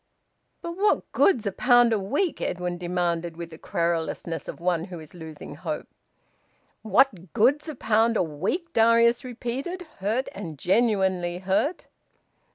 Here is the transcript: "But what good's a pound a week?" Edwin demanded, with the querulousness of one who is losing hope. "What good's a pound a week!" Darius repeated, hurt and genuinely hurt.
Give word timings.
"But 0.63 0.77
what 0.77 1.11
good's 1.11 1.45
a 1.45 1.51
pound 1.51 1.93
a 1.93 1.99
week?" 1.99 2.41
Edwin 2.41 2.79
demanded, 2.79 3.37
with 3.37 3.51
the 3.51 3.59
querulousness 3.59 4.47
of 4.47 4.59
one 4.59 4.85
who 4.85 4.99
is 4.99 5.13
losing 5.13 5.53
hope. 5.53 5.87
"What 6.81 7.33
good's 7.33 7.69
a 7.69 7.75
pound 7.75 8.17
a 8.17 8.23
week!" 8.23 8.73
Darius 8.73 9.23
repeated, 9.23 9.83
hurt 9.99 10.27
and 10.33 10.57
genuinely 10.57 11.37
hurt. 11.37 11.85